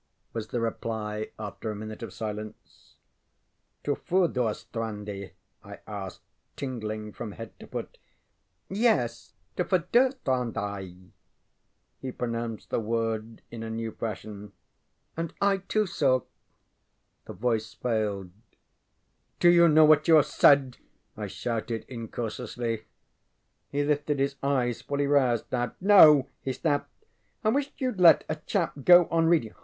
[0.01, 2.95] ŌĆØ was the reply, after a minute of silence.
[3.83, 5.29] ŌĆ£To Furdurstrandi?
[5.29, 5.31] ŌĆØ
[5.63, 6.23] I asked,
[6.55, 7.99] tingling from head to foot.
[8.71, 11.09] ŌĆ£Yes, to Furdurstrandi, ŌĆØ
[11.99, 14.53] he pronounced the word in a new fashion
[15.19, 16.25] ŌĆ£And I too saw ŌĆØ
[17.25, 18.31] The voice failed.
[19.39, 20.77] ŌĆ£Do you know what you have said?
[21.15, 22.85] ŌĆØ I shouted, incautiously.
[23.69, 25.67] He lifted his eyes, fully roused now.
[25.67, 25.75] ŌĆ£No!
[26.23, 27.05] ŌĆØ he snapped.
[27.45, 29.53] ŌĆ£I wish youŌĆÖd let a chap go on reading.